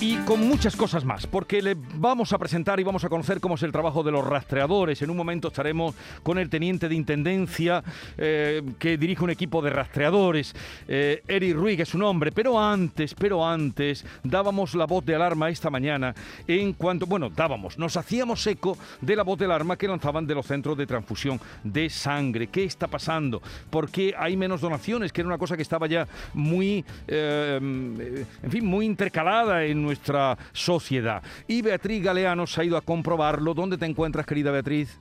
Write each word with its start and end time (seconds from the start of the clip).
Y 0.00 0.16
con 0.18 0.46
muchas 0.46 0.76
cosas 0.76 1.04
más, 1.04 1.26
porque 1.26 1.60
le 1.60 1.74
vamos 1.76 2.32
a 2.32 2.38
presentar 2.38 2.78
y 2.78 2.84
vamos 2.84 3.02
a 3.02 3.08
conocer 3.08 3.40
cómo 3.40 3.56
es 3.56 3.64
el 3.64 3.72
trabajo 3.72 4.04
de 4.04 4.12
los 4.12 4.24
rastreadores. 4.24 5.02
En 5.02 5.10
un 5.10 5.16
momento 5.16 5.48
estaremos 5.48 5.96
con 6.22 6.38
el 6.38 6.48
teniente 6.48 6.88
de 6.88 6.94
intendencia 6.94 7.82
eh, 8.16 8.62
que 8.78 8.96
dirige 8.96 9.24
un 9.24 9.30
equipo 9.30 9.60
de 9.60 9.70
rastreadores, 9.70 10.54
eh, 10.86 11.24
Eric 11.26 11.56
Ruiz, 11.56 11.80
es 11.80 11.88
su 11.88 11.98
nombre. 11.98 12.30
Pero 12.30 12.60
antes, 12.60 13.12
pero 13.12 13.44
antes, 13.44 14.06
dábamos 14.22 14.76
la 14.76 14.84
voz 14.84 15.04
de 15.04 15.16
alarma 15.16 15.50
esta 15.50 15.68
mañana 15.68 16.14
en 16.46 16.74
cuanto, 16.74 17.04
bueno, 17.04 17.28
dábamos, 17.28 17.76
nos 17.76 17.96
hacíamos 17.96 18.46
eco 18.46 18.78
de 19.00 19.16
la 19.16 19.24
voz 19.24 19.36
de 19.40 19.46
alarma 19.46 19.76
que 19.76 19.88
lanzaban 19.88 20.28
de 20.28 20.34
los 20.36 20.46
centros 20.46 20.78
de 20.78 20.86
transfusión 20.86 21.40
de 21.64 21.90
sangre. 21.90 22.46
¿Qué 22.46 22.62
está 22.62 22.86
pasando? 22.86 23.42
¿Por 23.68 23.90
qué 23.90 24.14
hay 24.16 24.36
menos 24.36 24.60
donaciones? 24.60 25.12
Que 25.12 25.22
era 25.22 25.28
una 25.28 25.38
cosa 25.38 25.56
que 25.56 25.62
estaba 25.62 25.88
ya 25.88 26.06
muy, 26.34 26.84
eh, 27.08 27.58
en 27.60 28.50
fin, 28.50 28.64
muy 28.64 28.86
intercalada 28.86 29.64
en 29.64 29.87
nuestra 29.88 30.36
sociedad. 30.52 31.22
Y 31.46 31.62
Beatriz 31.62 32.02
Galeano 32.02 32.46
se 32.46 32.60
ha 32.60 32.64
ido 32.64 32.76
a 32.76 32.82
comprobarlo. 32.82 33.54
¿Dónde 33.54 33.78
te 33.78 33.86
encuentras, 33.86 34.26
querida 34.26 34.50
Beatriz? 34.50 34.98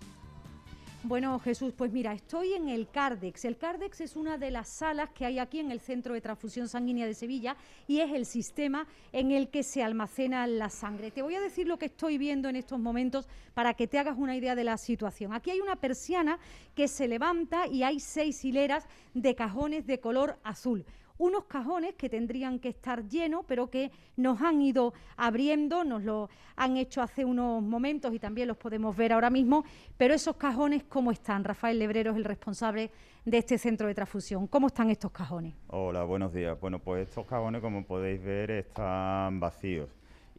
Bueno, 1.04 1.40
Jesús, 1.40 1.73
pues 1.77 1.91
mira, 1.91 2.13
estoy 2.13 2.54
en 2.54 2.70
el 2.70 2.90
Cardex. 2.90 3.44
El 3.44 3.58
Cardex 3.58 4.02
es 4.02 4.16
una 4.16 4.38
de 4.38 4.50
las 4.50 4.70
salas 4.70 5.10
que 5.12 5.26
hay 5.26 5.40
aquí 5.40 5.60
en 5.60 5.72
el 5.72 5.82
Centro 5.82 6.13
de 6.13 6.22
Transfusión 6.22 6.70
Sanguínea 6.70 7.05
de 7.05 7.13
Sevilla 7.13 7.55
y 7.86 8.00
es 8.00 8.12
el 8.13 8.26
sistema 8.26 8.88
en 9.12 9.32
el 9.32 9.50
que 9.50 9.63
se 9.63 9.84
almacena 9.84 10.48
la 10.48 10.70
sangre. 10.70 11.12
Te 11.12 11.22
voy 11.22 11.35
a 11.35 11.41
decir 11.41 11.68
lo 11.68 11.77
que 11.77 11.85
estoy 11.88 12.18
viendo 12.18 12.49
en 12.49 12.55
estos 12.55 12.80
momentos 12.80 13.27
para 13.54 13.74
que 13.74 13.88
te 13.88 13.99
hagas 13.99 14.18
una 14.18 14.35
idea 14.35 14.55
de 14.55 14.63
la 14.63 14.77
situación. 14.77 15.34
Aquí 15.34 15.52
hay 15.52 15.60
una 15.60 15.76
persiana 15.76 16.40
que 16.76 16.88
se 16.88 17.08
levanta 17.08 17.68
y 17.68 17.84
hay 17.84 17.99
seis 17.99 18.44
hileras 18.44 18.85
de 19.13 19.35
cajones 19.35 19.85
de 19.85 19.99
color 19.99 20.38
azul 20.44 20.85
unos 21.17 21.45
cajones 21.45 21.95
que 21.95 22.09
tendrían 22.09 22.59
que 22.59 22.70
estar 22.70 23.07
llenos, 23.07 23.45
pero 23.48 23.70
que 23.70 23.91
nos 24.16 24.41
han 24.41 24.62
ido 24.62 24.94
abriendo, 25.16 25.84
nos 25.84 26.04
lo 26.04 26.29
han 26.55 26.77
hecho 26.77 27.01
hace 27.01 27.26
unos 27.26 27.62
momentos 27.62 28.13
y 28.13 28.20
también 28.20 28.48
los 28.48 28.57
podemos 28.57 28.96
ver 28.96 29.13
ahora 29.13 29.29
mismo, 29.29 29.63
pero 29.98 30.13
esos 30.13 30.35
cajones, 30.35 30.84
¿cómo 30.84 31.12
están? 31.12 31.43
Rafael 31.43 31.79
Lebrero 31.79 32.12
es 32.12 32.18
el 32.18 32.26
responsable 32.26 32.91
de 33.26 33.38
este 33.38 33.57
centro 33.57 33.88
de 33.88 33.93
transfusión. 33.93 34.48
¿Cómo 34.48 34.68
están 34.68 34.90
estos 34.90 35.12
cajones? 35.12 35.54
Hola, 35.68 36.04
buenos 36.04 36.34
días. 36.34 36.60
Bueno, 36.60 36.79
pues 36.79 37.07
estos 37.07 37.26
cajones, 37.26 37.62
como 37.62 37.85
podéis 37.85 38.23
ver, 38.23 38.51
están 38.51 39.40
vacíos. 39.40 39.90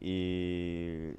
Y 0.01 1.11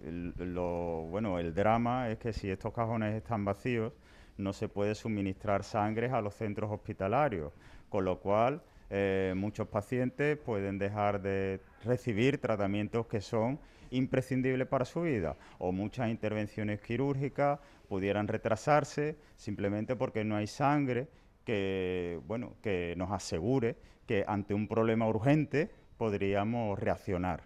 bueno, 1.11 1.38
el 1.38 1.55
drama 1.55 2.11
es 2.11 2.19
que 2.19 2.33
si 2.33 2.50
estos 2.50 2.72
cajones 2.72 3.14
están 3.14 3.44
vacíos, 3.44 3.92
no 4.38 4.55
se 4.55 4.69
puede 4.69 4.94
suministrar 4.94 5.64
sangre 5.64 6.08
a 6.08 6.22
los 6.22 6.34
centros 6.34 6.70
hospitalarios, 6.72 7.53
con 7.91 8.06
lo 8.06 8.20
cual 8.20 8.62
eh, 8.91 9.34
muchos 9.36 9.69
pacientes 9.69 10.36
pueden 10.36 10.78
dejar 10.78 11.22
de 11.22 11.60
recibir 11.84 12.38
tratamientos 12.38 13.06
que 13.06 13.20
son 13.20 13.60
imprescindibles 13.91 14.66
para 14.66 14.84
su 14.84 15.02
vida 15.02 15.36
o 15.58 15.72
muchas 15.72 16.10
intervenciones 16.10 16.80
quirúrgicas 16.80 17.60
pudieran 17.88 18.28
retrasarse 18.28 19.16
simplemente 19.36 19.97
porque 19.97 20.24
no 20.24 20.36
hay 20.36 20.47
sangre 20.47 21.08
que, 21.44 22.20
bueno, 22.27 22.55
que 22.62 22.94
nos 22.97 23.10
asegure 23.10 23.77
que 24.06 24.24
ante 24.27 24.55
un 24.55 24.66
problema 24.66 25.08
urgente 25.08 25.70
podríamos 25.97 26.78
reaccionar. 26.78 27.44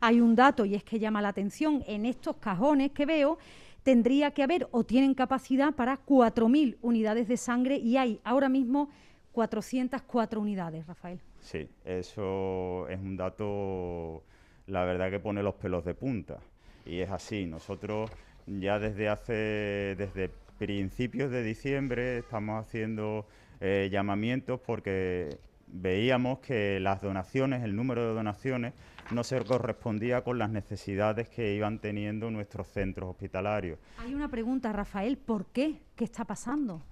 Hay 0.00 0.20
un 0.20 0.34
dato 0.34 0.64
y 0.64 0.74
es 0.74 0.84
que 0.84 0.98
llama 0.98 1.22
la 1.22 1.28
atención, 1.28 1.82
en 1.86 2.06
estos 2.06 2.36
cajones 2.36 2.92
que 2.92 3.06
veo 3.06 3.38
tendría 3.82 4.32
que 4.32 4.42
haber 4.42 4.68
o 4.72 4.84
tienen 4.84 5.14
capacidad 5.14 5.72
para 5.72 6.04
4.000 6.04 6.76
unidades 6.82 7.28
de 7.28 7.36
sangre 7.36 7.76
y 7.76 7.96
hay 7.96 8.20
ahora 8.24 8.48
mismo 8.48 8.90
404 9.36 10.40
unidades, 10.40 10.86
Rafael. 10.86 11.20
Sí, 11.42 11.68
eso 11.84 12.88
es 12.88 12.98
un 12.98 13.18
dato, 13.18 14.22
la 14.66 14.86
verdad 14.86 15.10
que 15.10 15.20
pone 15.20 15.42
los 15.42 15.56
pelos 15.56 15.84
de 15.84 15.92
punta. 15.92 16.38
Y 16.86 17.00
es 17.00 17.10
así, 17.10 17.44
nosotros 17.44 18.10
ya 18.46 18.78
desde 18.78 19.10
hace, 19.10 19.94
desde 19.98 20.30
principios 20.56 21.30
de 21.30 21.42
diciembre 21.42 22.16
estamos 22.16 22.64
haciendo 22.64 23.26
eh, 23.60 23.90
llamamientos 23.92 24.58
porque 24.58 25.36
veíamos 25.66 26.38
que 26.38 26.80
las 26.80 27.02
donaciones, 27.02 27.62
el 27.62 27.76
número 27.76 28.08
de 28.08 28.14
donaciones, 28.14 28.72
no 29.10 29.22
se 29.22 29.44
correspondía 29.44 30.24
con 30.24 30.38
las 30.38 30.48
necesidades 30.48 31.28
que 31.28 31.52
iban 31.54 31.78
teniendo 31.80 32.30
nuestros 32.30 32.68
centros 32.68 33.10
hospitalarios. 33.10 33.78
Hay 33.98 34.14
una 34.14 34.30
pregunta, 34.30 34.72
Rafael, 34.72 35.18
¿por 35.18 35.44
qué? 35.44 35.82
¿Qué 35.94 36.04
está 36.04 36.24
pasando? 36.24 36.82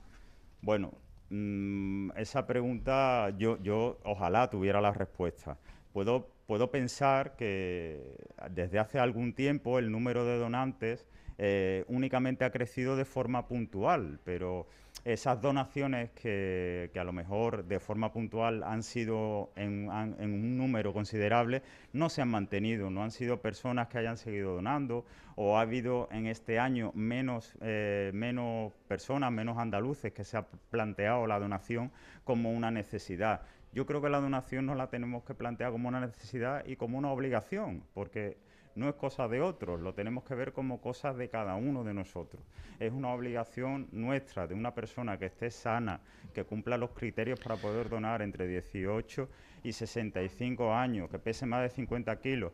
Bueno, 0.61 0.93
Mm, 1.31 2.11
esa 2.17 2.47
pregunta 2.47 3.31
yo, 3.39 3.61
yo 3.63 3.99
ojalá 4.05 4.51
tuviera 4.51 4.81
la 4.81 4.93
respuesta. 4.93 5.59
Puedo, 5.93 6.29
puedo 6.47 6.71
pensar 6.71 7.37
que 7.37 8.17
desde 8.51 8.79
hace 8.79 8.99
algún 8.99 9.35
tiempo 9.35 9.79
el 9.79 9.91
número 9.91 10.25
de 10.25 10.39
donantes 10.39 11.07
eh, 11.39 11.85
únicamente 11.89 12.45
ha 12.45 12.51
crecido 12.51 12.97
de 12.97 13.05
forma 13.05 13.47
puntual, 13.49 14.21
pero 14.25 14.67
esas 15.05 15.41
donaciones 15.41 16.11
que, 16.13 16.91
a 16.99 17.05
lo 17.05 17.13
mejor 17.13 17.65
de 17.65 17.81
forma 17.81 18.13
puntual 18.13 18.63
han 18.63 18.83
sido 18.83 19.51
en, 19.57 19.89
un 19.91 20.57
número 20.57 20.93
considerable, 20.93 21.63
no 21.93 22.09
se 22.09 22.23
han 22.23 22.29
mantenido, 22.29 22.89
no 22.89 23.03
han 23.03 23.11
sido 23.11 23.41
personas 23.41 23.89
que 23.89 23.99
hayan 23.99 24.17
seguido 24.17 24.55
donando 24.55 25.05
o 25.37 25.59
ha 25.59 25.63
habido 25.63 26.09
en 26.13 26.27
este 26.27 26.59
año 26.59 26.93
menos, 26.95 27.55
eh, 27.61 28.13
menos 28.15 28.73
personas, 28.89 29.33
menos 29.33 29.59
andaluces 29.59 30.13
que 30.13 30.25
se 30.25 30.37
ha 30.37 30.47
planteado 30.71 31.27
la 31.27 31.39
donación 31.39 31.91
como 32.23 32.53
una 32.53 32.71
necesidad. 32.71 33.43
Yo 33.73 33.87
creo 33.87 34.01
que 34.01 34.09
la 34.09 34.21
donación 34.21 34.67
no 34.67 34.77
la 34.77 34.89
tenemos 34.89 35.25
que 35.25 35.35
plantear 35.35 35.73
como 35.73 35.89
una 35.89 36.01
necesidad 36.01 36.65
y 36.65 36.77
como 36.77 36.97
una 36.97 37.11
obligación, 37.11 37.83
porque 37.93 38.39
no 38.75 38.89
es 38.89 38.95
cosa 38.95 39.29
de 39.29 39.41
otros, 39.41 39.81
lo 39.81 39.95
tenemos 39.95 40.25
que 40.25 40.35
ver 40.35 40.53
como 40.53 40.81
cosa 40.81 41.13
de 41.13 41.29
cada 41.29 41.55
uno 41.55 41.85
de 41.85 41.95
nosotros. 41.95 42.43
Es 42.81 42.93
una 42.93 43.13
obligación 43.13 43.89
nuestra, 43.93 44.47
de 44.47 44.55
una 44.55 44.75
persona 44.75 45.19
que 45.19 45.27
esté 45.27 45.51
sana, 45.51 46.01
que 46.33 46.45
cumpla 46.45 46.77
los 46.77 46.91
criterios 46.91 47.39
para 47.41 47.57
poder 47.57 47.89
donar 47.89 48.23
entre 48.23 48.47
18 48.47 49.29
y 49.63 49.73
65 49.73 50.75
años, 50.75 51.09
que 51.11 51.19
pese 51.19 51.47
más 51.47 51.63
de 51.63 51.71
50 51.71 52.21
kilos. 52.21 52.53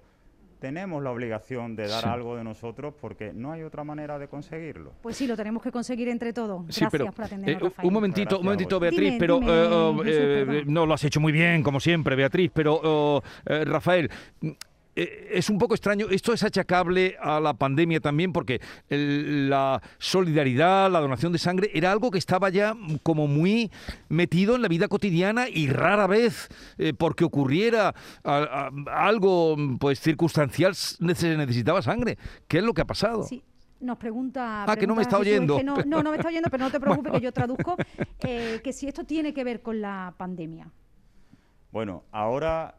Tenemos 0.61 1.03
la 1.03 1.11
obligación 1.11 1.75
de 1.75 1.89
dar 1.89 2.07
algo 2.07 2.37
de 2.37 2.45
nosotros 2.45 2.93
porque 3.01 3.33
no 3.33 3.51
hay 3.53 3.63
otra 3.63 3.83
manera 3.83 4.19
de 4.19 4.29
conseguirlo. 4.29 4.93
Pues 5.01 5.17
sí, 5.17 5.27
lo 5.27 5.35
tenemos 5.35 5.63
que 5.63 5.73
conseguir 5.73 6.09
entre 6.09 6.35
todos. 6.35 6.67
Gracias 6.67 7.15
por 7.15 7.25
atendernos, 7.25 7.73
eh, 7.73 7.75
Un 7.83 7.95
momentito, 7.95 8.39
un 8.41 8.45
momentito, 8.45 8.79
Beatriz, 8.79 9.15
pero 9.19 9.41
eh, 9.43 10.05
eh, 10.05 10.65
no 10.67 10.85
lo 10.85 10.93
has 10.93 11.03
hecho 11.03 11.19
muy 11.19 11.33
bien, 11.33 11.63
como 11.63 11.81
siempre, 11.81 12.15
Beatriz, 12.15 12.51
pero 12.53 13.23
Rafael, 13.47 14.11
eh, 14.43 14.55
es 15.31 15.51
un 15.51 15.59
poco 15.59 15.75
extraño. 15.75 16.07
Esto 16.11 16.33
es 16.33 16.43
achacable 16.43 17.17
a 17.21 17.41
la 17.41 17.55
pandemia 17.55 18.01
también 18.01 18.33
porque 18.33 18.61
la 18.89 19.81
solidaridad, 19.99 20.91
la 20.91 21.01
donación 21.01 21.33
de 21.33 21.39
sangre 21.39 21.71
era 21.75 21.93
algo 21.93 22.11
que 22.11 22.19
estaba 22.19 22.51
ya 22.51 22.75
como 23.03 23.27
muy 23.27 23.71
metido 24.09 24.57
en 24.57 24.63
la 24.63 24.69
vida 24.69 24.89
cotidiana 24.89 25.49
y 25.49 25.69
rara 25.69 26.07
vez 26.07 26.49
eh, 26.79 26.93
porque 26.97 27.25
ocurriera 27.25 27.95
algo 28.23 29.57
pues 29.79 30.01
circunstancial 30.01 30.75
se 30.75 30.99
necesitaba 31.37 31.83
sangre. 31.83 32.19
¿Qué 32.49 32.59
es 32.59 32.65
lo 32.65 32.75
que 32.75 32.83
ha 32.83 32.87
pasado? 32.87 33.23
Sí. 33.25 33.43
Nos 33.81 33.97
pregunta. 33.97 34.67
Ah, 34.69 34.77
que 34.77 34.87
no 34.87 34.95
me 34.95 35.03
está 35.03 35.19
oyendo. 35.19 35.63
no, 35.63 35.83
no, 35.85 36.11
me 36.11 36.17
está 36.17 36.29
oyendo, 36.29 36.51
pero 36.51 36.65
no 36.65 36.71
te 36.71 36.79
preocupes 36.81 37.13
que 37.13 37.21
yo 37.21 37.33
traduzco. 37.33 37.77
Eh, 38.21 38.61
que 38.63 38.75
si 38.75 38.87
esto 38.87 39.05
tiene 39.05 39.33
que 39.33 39.43
ver 39.43 39.63
con 39.63 39.81
la 39.81 40.15
pandemia. 40.19 40.71
Bueno, 41.73 42.05
ahora 42.13 42.75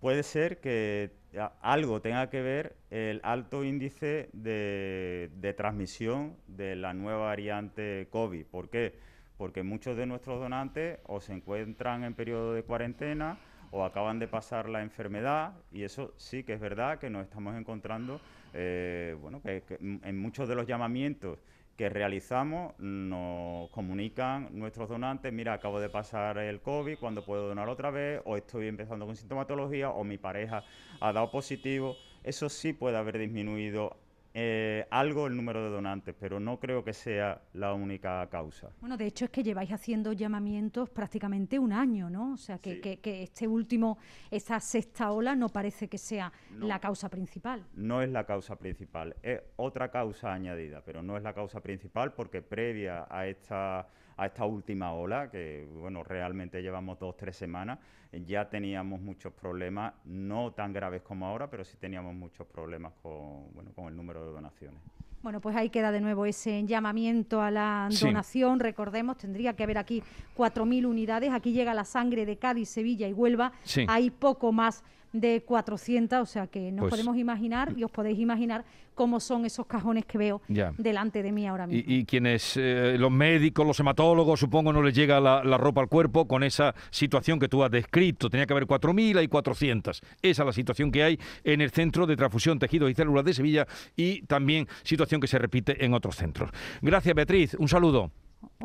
puede 0.00 0.22
ser 0.22 0.60
que 0.60 1.12
algo 1.60 2.00
tenga 2.00 2.28
que 2.30 2.42
ver 2.42 2.76
el 2.90 3.20
alto 3.22 3.62
índice 3.64 4.30
de, 4.32 5.54
transmisión 5.56 6.36
de 6.48 6.74
la 6.74 6.94
nueva 6.94 7.26
variante 7.26 8.08
COVID. 8.10 8.46
¿Por 8.46 8.68
qué? 8.70 8.98
Porque 9.36 9.62
muchos 9.62 9.96
de 9.96 10.06
nuestros 10.06 10.40
donantes 10.40 10.98
o 11.04 11.20
se 11.20 11.32
encuentran 11.32 12.04
en 12.04 12.14
periodo 12.14 12.54
de 12.54 12.62
cuarentena 12.62 13.38
o 13.70 13.84
acaban 13.84 14.18
de 14.18 14.26
pasar 14.26 14.68
la 14.68 14.82
enfermedad 14.82 15.52
y 15.70 15.84
eso 15.84 16.12
sí 16.16 16.42
que 16.42 16.54
es 16.54 16.60
verdad 16.60 16.98
que 16.98 17.08
nos 17.08 17.22
estamos 17.22 17.56
encontrando, 17.56 18.20
eh, 18.52 19.16
bueno, 19.20 19.40
que 19.42 19.62
en 19.80 20.18
muchos 20.18 20.48
de 20.48 20.56
los 20.56 20.66
llamamientos 20.66 21.38
que 21.76 21.88
realizamos 21.88 22.78
nos 22.78 23.70
comunican 23.70 24.48
nuestros 24.52 24.88
donantes, 24.88 25.32
mira, 25.32 25.54
acabo 25.54 25.80
de 25.80 25.88
pasar 25.88 26.38
el 26.38 26.60
COVID, 26.60 26.98
cuando 26.98 27.24
puedo 27.24 27.48
donar 27.48 27.68
otra 27.68 27.90
vez, 27.90 28.20
o 28.24 28.36
estoy 28.36 28.68
empezando 28.68 29.06
con 29.06 29.16
sintomatología, 29.16 29.90
o 29.90 30.04
mi 30.04 30.18
pareja 30.18 30.64
ha 31.00 31.12
dado 31.12 31.30
positivo. 31.30 31.96
Eso 32.22 32.48
sí 32.48 32.72
puede 32.72 32.98
haber 32.98 33.18
disminuido 33.18 33.96
eh, 34.32 34.86
algo 34.90 35.26
el 35.26 35.36
número 35.36 35.64
de 35.64 35.70
donantes, 35.70 36.14
pero 36.18 36.38
no 36.38 36.60
creo 36.60 36.84
que 36.84 36.92
sea 36.92 37.42
la 37.54 37.74
única 37.74 38.28
causa. 38.30 38.70
Bueno, 38.80 38.96
de 38.96 39.06
hecho 39.06 39.24
es 39.24 39.30
que 39.30 39.42
lleváis 39.42 39.72
haciendo 39.72 40.12
llamamientos 40.12 40.88
prácticamente 40.90 41.58
un 41.58 41.72
año, 41.72 42.08
¿no? 42.08 42.34
O 42.34 42.36
sea, 42.36 42.58
que, 42.58 43.00
este 43.02 43.48
último, 43.48 43.98
esa 44.30 44.60
sexta 44.60 45.10
ola 45.10 45.34
no 45.34 45.48
parece 45.48 45.88
que 45.88 45.98
sea 45.98 46.32
la 46.58 46.78
causa 46.78 47.08
principal. 47.08 47.66
No 47.74 48.02
es 48.02 48.10
la 48.10 48.24
causa 48.24 48.56
principal, 48.56 49.16
es 49.22 49.40
otra 49.56 49.90
causa 49.90 50.32
añadida, 50.32 50.82
pero 50.84 51.02
no 51.02 51.16
es 51.16 51.22
la 51.22 51.34
causa 51.34 51.60
principal 51.60 52.12
porque 52.12 52.40
previa 52.40 53.06
a 53.10 53.26
esta 53.26 53.88
a 54.20 54.26
esta 54.26 54.44
última 54.44 54.92
ola, 54.92 55.30
que 55.30 55.66
bueno, 55.80 56.04
realmente 56.04 56.60
llevamos 56.60 56.98
dos, 56.98 57.16
tres 57.16 57.34
semanas, 57.36 57.78
ya 58.26 58.50
teníamos 58.50 59.00
muchos 59.00 59.32
problemas, 59.32 59.94
no 60.04 60.52
tan 60.52 60.74
graves 60.74 61.00
como 61.00 61.26
ahora, 61.26 61.48
pero 61.48 61.64
sí 61.64 61.78
teníamos 61.78 62.14
muchos 62.14 62.46
problemas 62.46 62.92
con, 63.02 63.50
bueno, 63.54 63.72
con 63.74 63.86
el 63.86 63.96
número 63.96 64.26
de 64.26 64.32
donaciones. 64.32 64.78
Bueno, 65.22 65.40
pues 65.40 65.56
ahí 65.56 65.70
queda 65.70 65.90
de 65.90 66.02
nuevo 66.02 66.26
ese 66.26 66.66
llamamiento 66.66 67.40
a 67.40 67.50
la 67.50 67.88
donación. 67.98 68.60
Recordemos, 68.60 69.16
tendría 69.16 69.54
que 69.54 69.62
haber 69.62 69.78
aquí 69.78 70.02
4.000 70.36 70.84
unidades. 70.84 71.32
Aquí 71.32 71.52
llega 71.52 71.72
la 71.72 71.84
sangre 71.84 72.26
de 72.26 72.36
Cádiz, 72.36 72.68
Sevilla 72.68 73.08
y 73.08 73.14
Huelva. 73.14 73.52
Hay 73.88 74.10
poco 74.10 74.52
más 74.52 74.84
de 75.12 75.42
400, 75.42 76.20
o 76.20 76.26
sea 76.26 76.46
que 76.46 76.70
nos 76.70 76.82
pues 76.82 76.90
podemos 76.90 77.16
imaginar 77.16 77.74
y 77.76 77.84
os 77.84 77.90
podéis 77.90 78.18
imaginar 78.18 78.64
cómo 78.94 79.18
son 79.18 79.46
esos 79.46 79.66
cajones 79.66 80.04
que 80.04 80.18
veo 80.18 80.42
delante 80.76 81.22
de 81.22 81.32
mí 81.32 81.46
ahora 81.46 81.66
mismo. 81.66 81.90
Y, 81.90 82.04
quienes, 82.04 82.56
eh, 82.56 82.96
los 82.98 83.10
médicos, 83.10 83.66
los 83.66 83.80
hematólogos, 83.80 84.38
supongo 84.38 84.72
no 84.72 84.82
les 84.82 84.94
llega 84.94 85.20
la, 85.20 85.56
ropa 85.56 85.80
al 85.80 85.88
cuerpo 85.88 86.28
con 86.28 86.42
esa 86.42 86.74
situación 86.90 87.38
que 87.38 87.48
tú 87.48 87.64
has 87.64 87.70
descrito. 87.70 88.28
Tenía 88.28 88.46
que 88.46 88.52
haber 88.52 88.66
4.000, 88.66 89.16
hay 89.16 89.28
400. 89.28 90.02
Esa 90.22 90.42
es 90.42 90.46
la 90.46 90.52
situación 90.52 90.92
que 90.92 91.02
hay 91.02 91.18
en 91.44 91.60
el 91.60 91.70
Centro 91.70 92.06
de 92.06 92.16
Transfusión, 92.16 92.58
Tejidos 92.58 92.90
y 92.90 92.94
Células 92.94 93.24
de 93.24 93.32
Sevilla 93.32 93.66
y 93.96 94.22
también 94.22 94.68
situación 94.82 95.20
que 95.20 95.26
se 95.26 95.38
repite 95.38 95.82
en 95.84 95.94
otros 95.94 96.16
centros. 96.16 96.50
Gracias, 96.82 97.14
Beatriz. 97.14 97.54
Un 97.58 97.68
saludo. 97.68 98.10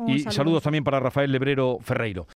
y 0.06 0.20
saludos 0.20 0.62
también 0.62 0.84
para 0.84 1.00
Rafael 1.00 1.32
Lebrero 1.32 1.78
Ferreiro. 1.80 2.26